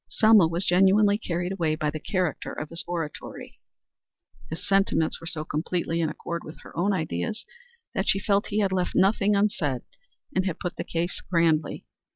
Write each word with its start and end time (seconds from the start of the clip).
Selma 0.09 0.47
was 0.47 0.65
genuinely 0.65 1.15
carried 1.19 1.51
away 1.51 1.75
by 1.75 1.91
the 1.91 1.99
character 1.99 2.51
of 2.51 2.69
his 2.69 2.83
oratory. 2.87 3.59
His 4.49 4.67
sentiments 4.67 5.21
were 5.21 5.27
so 5.27 5.45
completely 5.45 6.01
in 6.01 6.09
accord 6.09 6.43
with 6.43 6.59
her 6.61 6.75
own 6.75 6.91
ideas 6.91 7.45
that 7.93 8.07
she 8.07 8.17
felt 8.19 8.47
he 8.47 8.61
had 8.61 8.71
left 8.71 8.95
nothing 8.95 9.35
unsaid, 9.35 9.83
and 10.35 10.43
had 10.47 10.57
put 10.57 10.77
the 10.77 10.83
case 10.83 11.21
grandly. 11.29 11.85